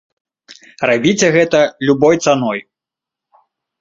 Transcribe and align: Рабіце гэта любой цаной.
Рабіце 0.91 1.29
гэта 1.37 1.59
любой 1.91 2.15
цаной. 2.29 2.59